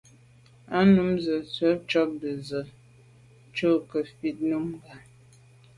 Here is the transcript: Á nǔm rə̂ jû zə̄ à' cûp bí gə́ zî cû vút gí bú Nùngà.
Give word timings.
Á 0.77 0.79
nǔm 0.91 1.09
rə̂ 1.13 1.17
jû 1.23 1.35
zə̄ 1.55 1.69
à' 1.73 1.83
cûp 1.89 2.09
bí 2.19 2.29
gə́ 2.35 2.41
zî 2.47 2.61
cû 3.55 3.69
vút 3.89 4.07
gí 4.19 4.29
bú 4.37 4.43
Nùngà. 4.49 4.95